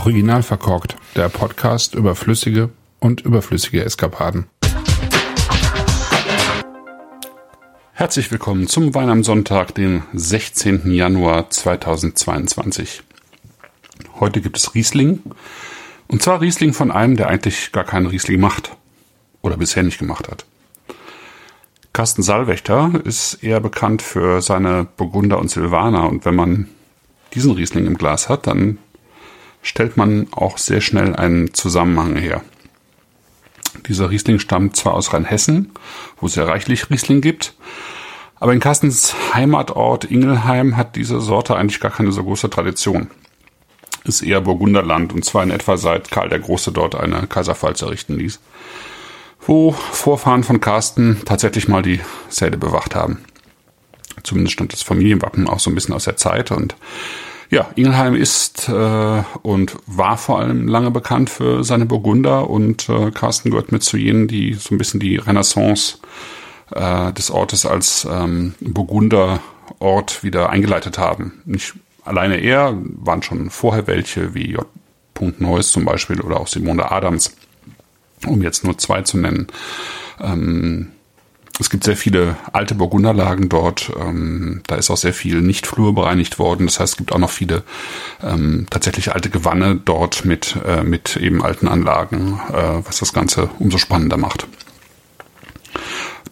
[0.00, 4.46] Original verkorkt, der Podcast über flüssige und überflüssige Eskapaden.
[7.92, 10.90] Herzlich willkommen zum Wein am Sonntag, den 16.
[10.90, 13.02] Januar 2022.
[14.18, 15.20] Heute gibt es Riesling.
[16.08, 18.74] Und zwar Riesling von einem, der eigentlich gar keinen Riesling macht.
[19.42, 20.46] Oder bisher nicht gemacht hat.
[21.92, 26.08] Carsten Saalwächter ist eher bekannt für seine Burgunder und Silvaner.
[26.08, 26.68] Und wenn man
[27.34, 28.78] diesen Riesling im Glas hat, dann
[29.62, 32.42] stellt man auch sehr schnell einen Zusammenhang her.
[33.86, 35.72] Dieser Riesling stammt zwar aus Rheinhessen,
[36.18, 37.54] wo es sehr reichlich Riesling gibt,
[38.40, 43.10] aber in Carstens Heimatort Ingelheim hat diese Sorte eigentlich gar keine so große Tradition.
[44.04, 48.16] Ist eher Burgunderland und zwar in etwa seit Karl der Große dort eine Kaiserpfalz errichten
[48.16, 48.40] ließ,
[49.46, 53.18] wo Vorfahren von Carsten tatsächlich mal die Säde bewacht haben.
[54.22, 56.76] Zumindest stammt das Familienwappen auch so ein bisschen aus der Zeit und
[57.50, 63.10] ja, Ingelheim ist äh, und war vor allem lange bekannt für seine Burgunder und äh,
[63.10, 65.98] Carsten gehört mit zu jenen, die so ein bisschen die Renaissance
[66.70, 71.42] äh, des Ortes als ähm, Burgunderort wieder eingeleitet haben.
[71.44, 74.66] Nicht alleine er, waren schon vorher welche wie J.
[75.38, 77.36] Neuss zum Beispiel oder auch Simone Adams,
[78.26, 79.48] um jetzt nur zwei zu nennen.
[80.20, 80.92] Ähm,
[81.60, 83.92] es gibt sehr viele alte Burgunderlagen dort.
[84.00, 86.66] Ähm, da ist auch sehr viel nicht flurbereinigt worden.
[86.66, 87.62] Das heißt, es gibt auch noch viele
[88.22, 93.50] ähm, tatsächlich alte Gewanne dort mit, äh, mit eben alten Anlagen, äh, was das Ganze
[93.58, 94.46] umso spannender macht.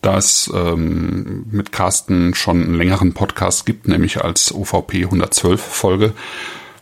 [0.00, 6.14] Da es ähm, mit Carsten schon einen längeren Podcast gibt, nämlich als OVP 112 Folge,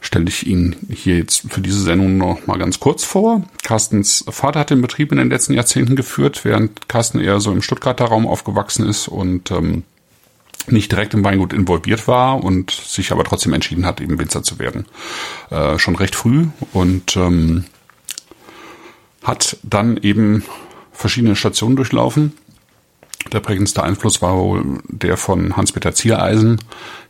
[0.00, 3.42] stelle ich ihn hier jetzt für diese Sendung noch mal ganz kurz vor.
[3.62, 7.62] Carstens Vater hat den Betrieb in den letzten Jahrzehnten geführt, während Carsten eher so im
[7.62, 9.84] Stuttgarter Raum aufgewachsen ist und ähm,
[10.68, 14.58] nicht direkt im Weingut involviert war und sich aber trotzdem entschieden hat, eben Winzer zu
[14.58, 14.86] werden.
[15.50, 17.64] Äh, schon recht früh und ähm,
[19.22, 20.44] hat dann eben
[20.92, 22.32] verschiedene Stationen durchlaufen
[23.32, 26.58] der prägendste Einfluss war wohl der von Hans-Peter Ziereisen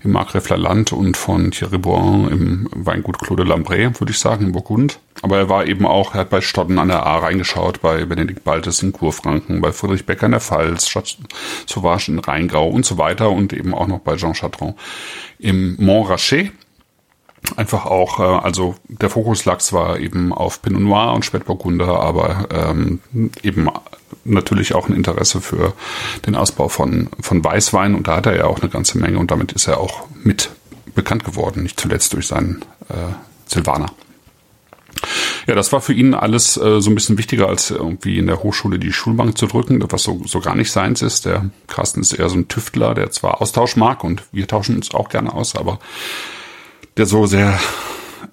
[0.02, 4.52] im Markgräfler Land und von Thierry Bourn im Weingut Claude Lambray, würde ich sagen, in
[4.52, 5.00] Burgund.
[5.22, 8.44] Aber er war eben auch, er hat bei Stodden an der A reingeschaut, bei Benedikt
[8.44, 10.92] Baltes in Kurfranken, bei Friedrich Becker in der Pfalz,
[11.66, 14.74] Sauvage in Rheingau und so weiter und eben auch noch bei Jean Chatron
[15.38, 16.52] im Montrachet
[17.56, 22.48] einfach auch, äh, also der Fokus lag zwar eben auf Pinot Noir und Spätburgunder, aber
[22.50, 23.00] ähm,
[23.42, 23.68] eben
[24.24, 25.72] natürlich auch ein Interesse für
[26.26, 29.30] den Ausbau von, von Weißwein und da hat er ja auch eine ganze Menge und
[29.30, 30.50] damit ist er auch mit
[30.94, 33.12] bekannt geworden, nicht zuletzt durch seinen äh,
[33.46, 33.90] Silvaner.
[35.46, 38.42] Ja, das war für ihn alles äh, so ein bisschen wichtiger, als irgendwie in der
[38.42, 41.26] Hochschule die Schulbank zu drücken, was so, so gar nicht seins ist.
[41.26, 44.92] Der Carsten ist eher so ein Tüftler, der zwar Austausch mag und wir tauschen uns
[44.94, 45.78] auch gerne aus, aber
[46.96, 47.58] der so sehr,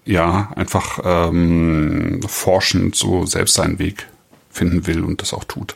[0.05, 4.07] ja, einfach ähm, forschend so selbst seinen Weg
[4.49, 5.75] finden will und das auch tut.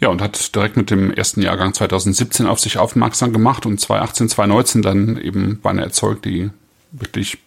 [0.00, 4.28] Ja, und hat direkt mit dem ersten Jahrgang 2017 auf sich aufmerksam gemacht und 2018,
[4.30, 6.50] 2019 dann eben Weine erzeugt, die
[6.90, 7.38] wirklich,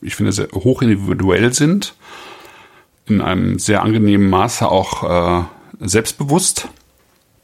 [0.00, 1.94] ich finde, sehr hoch individuell sind,
[3.06, 5.04] in einem sehr angenehmen Maße auch
[5.40, 5.44] äh,
[5.78, 6.68] selbstbewusst,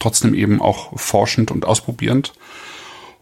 [0.01, 2.33] trotzdem eben auch forschend und ausprobierend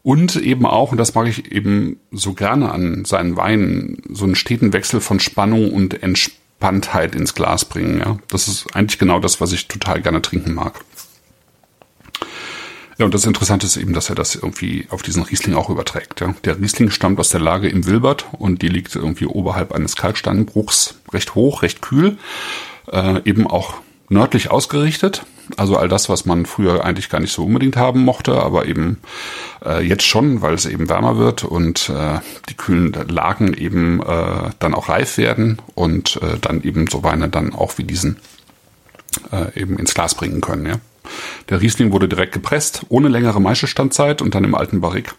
[0.04, 4.37] und eben auch, und das mag ich eben so gerne an seinen Weinen, so einen
[4.37, 8.00] steten Wechsel von Spannung und Entspanntheit ins Glas bringen.
[8.00, 10.84] Ja, das ist eigentlich genau das, was ich total gerne trinken mag.
[12.98, 16.20] Ja, und das Interessante ist eben, dass er das irgendwie auf diesen Riesling auch überträgt.
[16.20, 16.34] Ja.
[16.44, 20.97] Der Riesling stammt aus der Lage im Wilbert und die liegt irgendwie oberhalb eines Kalksteinbruchs
[21.14, 22.19] recht hoch, recht kühl,
[22.93, 23.76] äh, eben auch
[24.14, 25.26] nördlich ausgerichtet.
[25.58, 28.98] Also all das, was man früher eigentlich gar nicht so unbedingt haben mochte, aber eben
[29.62, 34.50] äh, jetzt schon, weil es eben wärmer wird und äh, die kühlen Lagen eben äh,
[34.58, 38.16] dann auch reif werden und äh, dann eben so Weine dann auch wie diesen
[39.32, 40.64] äh, eben ins Glas bringen können.
[40.64, 40.76] Ja.
[41.50, 45.14] Der Riesling wurde direkt gepresst, ohne längere Maischestandzeit und dann im alten Barrik.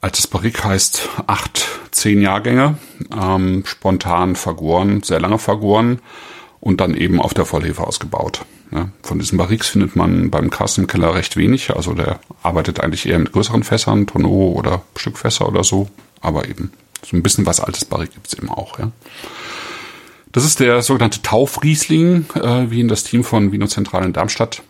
[0.00, 2.78] Altes Barrik heißt acht, zehn Jahrgänge,
[3.16, 6.00] ähm, spontan vergoren, sehr lange vergoren
[6.64, 8.46] und dann eben auf der Vollhefe ausgebaut.
[9.02, 11.76] Von diesen Barriques findet man beim Carsten im Keller recht wenig.
[11.76, 15.90] Also der arbeitet eigentlich eher mit größeren Fässern, Tonneau oder Stückfässer oder so.
[16.22, 16.72] Aber eben
[17.04, 18.78] so ein bisschen was altes Barrique gibt's eben auch.
[18.78, 18.90] Ja.
[20.32, 24.62] Das ist der sogenannte Taufriesling, äh, wie ihn das Team von Vino Zentral in Darmstadt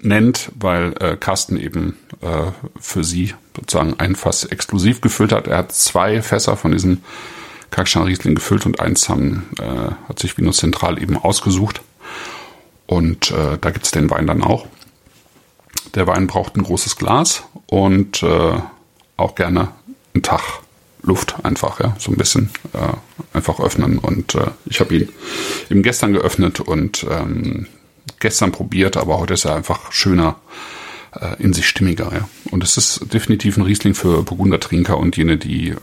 [0.00, 5.48] nennt, weil äh, Carsten eben äh, für sie sozusagen ein Fass exklusiv gefüllt hat.
[5.48, 7.02] Er hat zwei Fässer von diesem
[7.74, 11.80] Kalkstein Riesling gefüllt und eins haben, äh, hat sich Vino Zentral eben ausgesucht.
[12.86, 14.68] Und äh, da gibt's den Wein dann auch.
[15.96, 18.58] Der Wein braucht ein großes Glas und äh,
[19.16, 19.70] auch gerne
[20.14, 20.60] einen Tag
[21.02, 23.98] Luft einfach, ja, so ein bisschen äh, einfach öffnen.
[23.98, 25.08] Und äh, ich habe ihn
[25.68, 27.66] eben gestern geöffnet und ähm,
[28.20, 30.36] gestern probiert, aber heute ist er einfach schöner,
[31.20, 32.28] äh, in sich stimmiger, ja.
[32.52, 35.74] Und es ist definitiv ein Riesling für Burgundertrinker und jene, die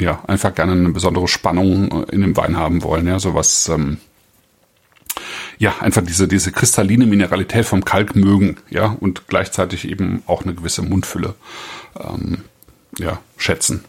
[0.00, 3.98] ja einfach gerne eine besondere Spannung in dem Wein haben wollen, ja, sowas ähm,
[5.58, 10.54] ja, einfach diese, diese kristalline Mineralität vom Kalk mögen, ja, und gleichzeitig eben auch eine
[10.54, 11.34] gewisse Mundfülle,
[11.98, 12.44] ähm,
[12.98, 13.84] ja, schätzen.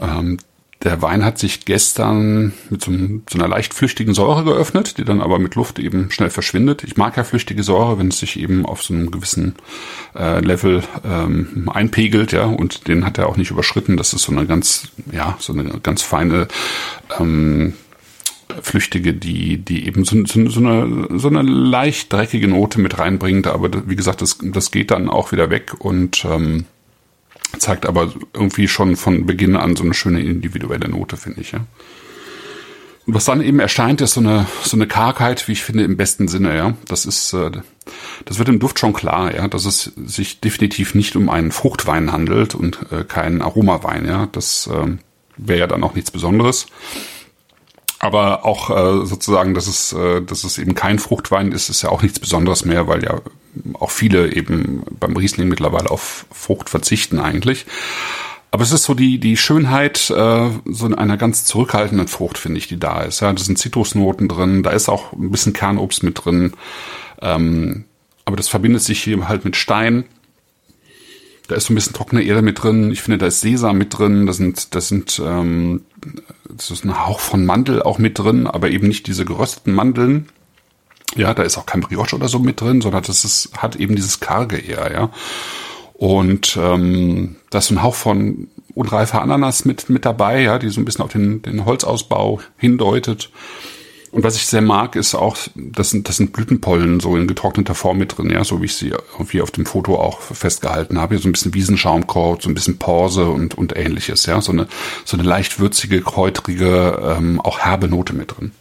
[0.00, 0.38] Ähm,
[0.84, 2.92] der Wein hat sich gestern mit so,
[3.28, 6.84] so, einer leicht flüchtigen Säure geöffnet, die dann aber mit Luft eben schnell verschwindet.
[6.84, 9.56] Ich mag ja flüchtige Säure, wenn es sich eben auf so einem gewissen
[10.14, 13.96] äh, Level ähm, einpegelt, ja, und den hat er auch nicht überschritten.
[13.96, 16.46] Das ist so eine ganz, ja, so eine ganz feine
[17.18, 17.74] ähm,
[18.62, 23.48] Flüchtige, die, die eben so, so, so, eine, so eine leicht dreckige Note mit reinbringt.
[23.48, 26.66] Aber wie gesagt, das, das geht dann auch wieder weg und ähm,
[27.58, 31.60] zeigt aber irgendwie schon von Beginn an so eine schöne individuelle Note, finde ich, ja.
[33.06, 35.96] Und was dann eben erscheint, ist so eine, so eine Kargheit, wie ich finde, im
[35.96, 36.74] besten Sinne, ja.
[36.88, 37.50] Das ist, äh,
[38.26, 42.12] das wird im Duft schon klar, ja, dass es sich definitiv nicht um einen Fruchtwein
[42.12, 44.28] handelt und äh, keinen Aromawein, ja.
[44.32, 44.96] Das äh,
[45.38, 46.66] wäre ja dann auch nichts Besonderes.
[48.00, 51.88] Aber auch äh, sozusagen, dass es, äh, dass es eben kein Fruchtwein ist, ist ja
[51.88, 53.20] auch nichts Besonderes mehr, weil ja
[53.74, 57.66] auch viele eben beim Riesling mittlerweile auf Frucht verzichten eigentlich.
[58.50, 62.58] Aber es ist so die, die Schönheit äh, so in einer ganz zurückhaltenden Frucht, finde
[62.58, 63.20] ich, die da ist.
[63.20, 66.54] Ja, da sind Zitrusnoten drin, da ist auch ein bisschen Kernobst mit drin.
[67.20, 67.84] Ähm,
[68.24, 70.04] aber das verbindet sich hier halt mit Stein.
[71.48, 72.92] Da ist so ein bisschen trockene Erde mit drin.
[72.92, 74.26] Ich finde, da ist Sesam mit drin.
[74.26, 75.82] Da sind, das sind, ähm,
[76.48, 80.28] das ist ein Hauch von Mandel auch mit drin, aber eben nicht diese gerösteten Mandeln,
[81.16, 83.96] ja, da ist auch kein Brioche oder so mit drin, sondern das ist, hat eben
[83.96, 85.10] dieses Karge eher, ja.
[85.94, 90.80] Und ähm, da ist ein Hauch von unreifer Ananas mit, mit dabei, ja, die so
[90.80, 93.30] ein bisschen auf den, den Holzausbau hindeutet.
[94.10, 97.74] Und was ich sehr mag, ist auch, das sind, das sind Blütenpollen so in getrockneter
[97.74, 101.18] Form mit drin, ja, so wie ich sie irgendwie auf dem Foto auch festgehalten habe.
[101.18, 104.40] So ein bisschen Wiesenschaumkraut, so ein bisschen Porse und, und ähnliches, ja.
[104.40, 104.66] So eine,
[105.04, 108.52] so eine leicht würzige, kräutrige, ähm, auch herbe Note mit drin.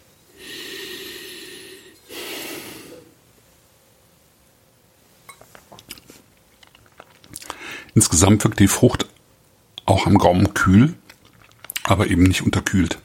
[7.96, 9.08] Insgesamt wirkt die Frucht
[9.86, 10.94] auch am Gaumen kühl,
[11.84, 13.00] aber eben nicht unterkühlt.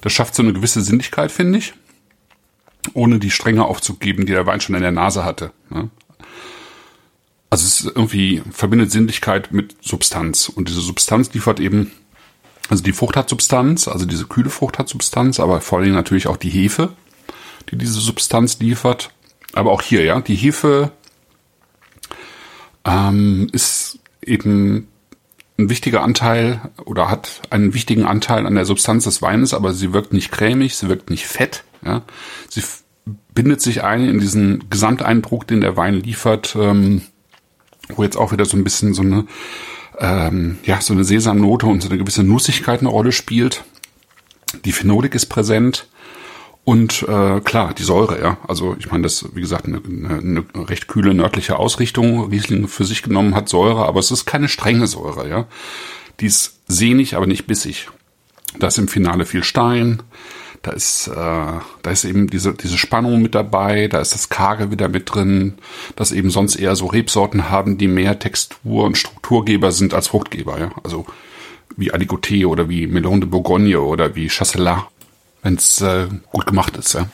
[0.00, 1.74] Das schafft so eine gewisse Sinnlichkeit, finde ich,
[2.94, 5.52] ohne die Strenge aufzugeben, die der Wein schon in der Nase hatte.
[5.68, 5.90] Ne?
[7.50, 11.90] Also es ist irgendwie verbindet Sinnlichkeit mit Substanz und diese Substanz liefert eben,
[12.68, 16.28] also die Frucht hat Substanz, also diese kühle Frucht hat Substanz, aber vor allem natürlich
[16.28, 16.90] auch die Hefe,
[17.70, 19.10] die diese Substanz liefert.
[19.52, 20.92] Aber auch hier, ja, die Hefe
[22.84, 24.86] ähm, ist eben
[25.60, 29.92] ein wichtiger Anteil oder hat einen wichtigen Anteil an der Substanz des Weines, aber sie
[29.92, 31.64] wirkt nicht cremig, sie wirkt nicht fett.
[31.84, 32.02] Ja?
[32.48, 32.62] Sie
[33.34, 37.02] bindet sich ein in diesen Gesamteindruck, den der Wein liefert, ähm,
[37.88, 39.26] wo jetzt auch wieder so ein bisschen so eine
[39.98, 43.64] ähm, ja so eine Sesamnote und so eine gewisse Nussigkeit eine Rolle spielt.
[44.64, 45.86] Die Phenolik ist präsent.
[46.64, 48.36] Und äh, klar, die Säure, ja.
[48.46, 52.30] Also ich meine, das, wie gesagt, eine, eine, eine recht kühle nördliche Ausrichtung.
[52.30, 55.46] Riesling für sich genommen hat Säure, aber es ist keine strenge Säure, ja.
[56.20, 57.88] Die ist sehnig, aber nicht bissig.
[58.58, 60.02] Da ist im Finale viel Stein,
[60.62, 64.70] da ist, äh, da ist eben diese, diese Spannung mit dabei, da ist das Karge
[64.70, 65.54] wieder mit drin,
[65.96, 70.60] dass eben sonst eher so Rebsorten haben, die mehr Textur und Strukturgeber sind als Fruchtgeber,
[70.60, 70.70] ja.
[70.82, 71.06] Also
[71.76, 74.82] wie Aligoté oder wie Melon de Bourgogne oder wie Chasselas
[75.42, 76.94] wenn es äh, gut gemacht ist.
[76.94, 77.08] Ja?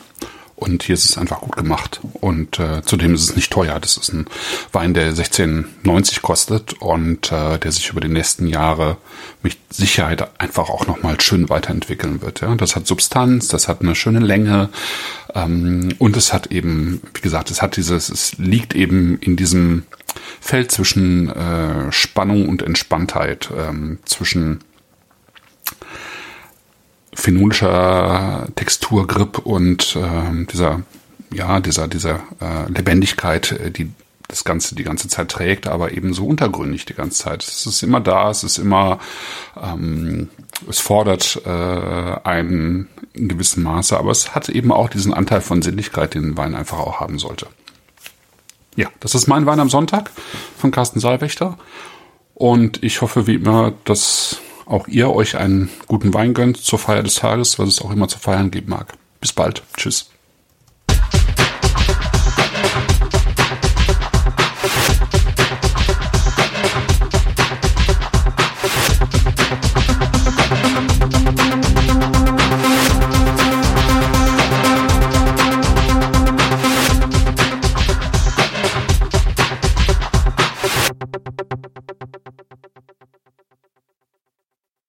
[0.57, 1.99] Und hier ist es einfach gut gemacht.
[2.13, 3.79] Und äh, zudem ist es nicht teuer.
[3.79, 4.25] Das ist ein
[4.71, 8.97] Wein, der 16,90 kostet und äh, der sich über die nächsten Jahre
[9.43, 12.41] mit Sicherheit einfach auch nochmal schön weiterentwickeln wird.
[12.41, 12.55] Ja?
[12.55, 14.69] Das hat Substanz, das hat eine schöne Länge
[15.35, 19.83] ähm, und es hat eben, wie gesagt, es hat dieses, es liegt eben in diesem
[20.41, 24.61] Feld zwischen äh, Spannung und Entspanntheit, ähm, zwischen
[27.27, 30.83] phenolischer Texturgrip und äh, dieser
[31.29, 33.91] ja dieser dieser äh, Lebendigkeit, äh, die
[34.29, 37.43] das Ganze die ganze Zeit trägt, aber eben so untergründig die ganze Zeit.
[37.43, 38.99] Es ist immer da, es ist immer,
[39.61, 40.29] ähm,
[40.69, 45.61] es fordert äh, einen in gewissem Maße, aber es hat eben auch diesen Anteil von
[45.61, 47.47] Sinnlichkeit, den ein Wein einfach auch haben sollte.
[48.77, 50.11] Ja, das ist mein Wein am Sonntag
[50.57, 51.57] von Carsten Saalwächter
[52.35, 57.03] und ich hoffe wie immer, dass auch ihr euch einen guten Wein gönnt zur Feier
[57.03, 58.93] des Tages, was es auch immer zu feiern geben mag.
[59.19, 59.63] Bis bald.
[59.75, 60.09] Tschüss.